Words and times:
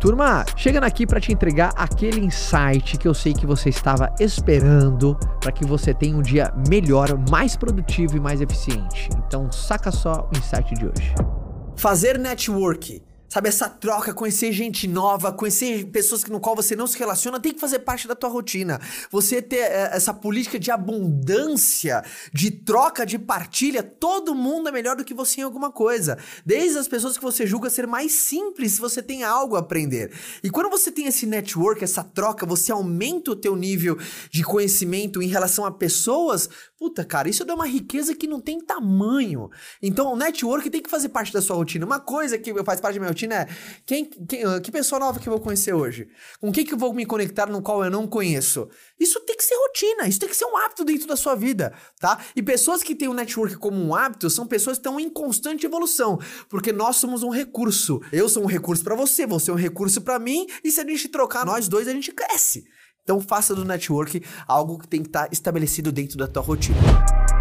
Turma, 0.00 0.46
chegando 0.56 0.84
aqui 0.84 1.06
para 1.06 1.20
te 1.20 1.30
entregar 1.30 1.74
aquele 1.76 2.24
insight 2.24 2.96
que 2.96 3.06
eu 3.06 3.12
sei 3.12 3.34
que 3.34 3.44
você 3.44 3.68
estava 3.68 4.10
esperando 4.18 5.14
para 5.38 5.52
que 5.52 5.62
você 5.62 5.92
tenha 5.92 6.16
um 6.16 6.22
dia 6.22 6.50
melhor, 6.70 7.08
mais 7.28 7.54
produtivo 7.54 8.16
e 8.16 8.20
mais 8.20 8.40
eficiente. 8.40 9.10
Então, 9.26 9.52
saca 9.52 9.92
só 9.92 10.26
o 10.32 10.38
insight 10.38 10.72
de 10.74 10.86
hoje. 10.86 11.14
Fazer 11.76 12.18
network 12.18 13.02
Sabe, 13.32 13.48
essa 13.48 13.68
troca, 13.68 14.12
conhecer 14.12 14.50
gente 14.50 14.88
nova, 14.88 15.32
conhecer 15.32 15.84
pessoas 15.86 16.24
no 16.24 16.40
qual 16.40 16.56
você 16.56 16.74
não 16.74 16.88
se 16.88 16.98
relaciona, 16.98 17.38
tem 17.38 17.54
que 17.54 17.60
fazer 17.60 17.78
parte 17.78 18.08
da 18.08 18.16
tua 18.16 18.28
rotina. 18.28 18.80
Você 19.08 19.40
ter 19.40 19.58
é, 19.58 19.90
essa 19.92 20.12
política 20.12 20.58
de 20.58 20.68
abundância, 20.72 22.02
de 22.34 22.50
troca, 22.50 23.06
de 23.06 23.20
partilha, 23.20 23.84
todo 23.84 24.34
mundo 24.34 24.68
é 24.68 24.72
melhor 24.72 24.96
do 24.96 25.04
que 25.04 25.14
você 25.14 25.42
em 25.42 25.44
alguma 25.44 25.70
coisa. 25.70 26.18
Desde 26.44 26.76
as 26.76 26.88
pessoas 26.88 27.16
que 27.16 27.22
você 27.22 27.46
julga 27.46 27.70
ser 27.70 27.86
mais 27.86 28.10
simples, 28.10 28.76
você 28.78 29.00
tem 29.00 29.22
algo 29.22 29.54
a 29.54 29.60
aprender. 29.60 30.10
E 30.42 30.50
quando 30.50 30.68
você 30.68 30.90
tem 30.90 31.06
esse 31.06 31.24
network, 31.24 31.84
essa 31.84 32.02
troca, 32.02 32.44
você 32.44 32.72
aumenta 32.72 33.30
o 33.30 33.36
teu 33.36 33.54
nível 33.54 33.96
de 34.28 34.42
conhecimento 34.42 35.22
em 35.22 35.28
relação 35.28 35.64
a 35.64 35.70
pessoas, 35.70 36.48
puta, 36.76 37.04
cara, 37.04 37.28
isso 37.28 37.44
dá 37.44 37.54
uma 37.54 37.66
riqueza 37.66 38.12
que 38.12 38.26
não 38.26 38.40
tem 38.40 38.60
tamanho. 38.60 39.50
Então, 39.80 40.12
o 40.12 40.16
network 40.16 40.68
tem 40.68 40.82
que 40.82 40.90
fazer 40.90 41.10
parte 41.10 41.32
da 41.32 41.40
sua 41.40 41.54
rotina. 41.54 41.86
Uma 41.86 42.00
coisa 42.00 42.36
que 42.36 42.52
faz 42.64 42.80
parte 42.80 42.94
da 42.94 43.00
minha 43.00 43.10
rotina 43.10 43.19
rotina 43.20 43.34
é 43.34 43.48
quem, 43.84 44.04
quem, 44.04 44.44
ah, 44.44 44.60
que 44.60 44.70
pessoa 44.70 44.98
nova 44.98 45.18
que 45.18 45.28
eu 45.28 45.32
vou 45.32 45.40
conhecer 45.40 45.72
hoje? 45.72 46.08
Com 46.40 46.50
quem 46.50 46.64
que 46.64 46.74
eu 46.74 46.78
vou 46.78 46.92
me 46.94 47.04
conectar 47.04 47.46
no 47.46 47.62
qual 47.62 47.84
eu 47.84 47.90
não 47.90 48.06
conheço? 48.06 48.68
Isso 48.98 49.20
tem 49.20 49.36
que 49.36 49.44
ser 49.44 49.54
rotina, 49.54 50.08
isso 50.08 50.18
tem 50.18 50.28
que 50.28 50.36
ser 50.36 50.44
um 50.46 50.56
hábito 50.56 50.84
dentro 50.84 51.06
da 51.06 51.16
sua 51.16 51.34
vida, 51.34 51.72
tá? 51.98 52.18
E 52.34 52.42
pessoas 52.42 52.82
que 52.82 52.94
têm 52.94 53.08
o 53.08 53.14
network 53.14 53.56
como 53.56 53.76
um 53.76 53.94
hábito 53.94 54.30
são 54.30 54.46
pessoas 54.46 54.78
que 54.78 54.80
estão 54.80 54.98
em 54.98 55.10
constante 55.10 55.66
evolução, 55.66 56.18
porque 56.48 56.72
nós 56.72 56.96
somos 56.96 57.22
um 57.22 57.30
recurso. 57.30 58.00
Eu 58.12 58.28
sou 58.28 58.42
um 58.42 58.46
recurso 58.46 58.82
para 58.82 58.94
você, 58.94 59.26
você 59.26 59.50
é 59.50 59.54
um 59.54 59.56
recurso 59.56 60.00
para 60.00 60.18
mim, 60.18 60.46
e 60.64 60.70
se 60.70 60.80
a 60.80 60.84
gente 60.84 61.08
trocar 61.08 61.44
nós 61.44 61.68
dois, 61.68 61.88
a 61.88 61.92
gente 61.92 62.12
cresce. 62.12 62.64
Então 63.02 63.20
faça 63.20 63.54
do 63.54 63.64
network 63.64 64.22
algo 64.46 64.78
que 64.78 64.86
tem 64.86 65.02
que 65.02 65.08
estar 65.08 65.24
tá 65.24 65.28
estabelecido 65.32 65.90
dentro 65.90 66.16
da 66.16 66.26
tua 66.26 66.42
rotina. 66.42 67.39